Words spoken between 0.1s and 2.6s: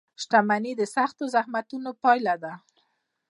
•شتمني د سختو زحمتونو پایله ده.